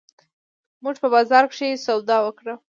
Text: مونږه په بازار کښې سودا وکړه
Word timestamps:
مونږه 0.83 0.99
په 1.03 1.07
بازار 1.15 1.43
کښې 1.51 1.69
سودا 1.85 2.17
وکړه 2.23 2.53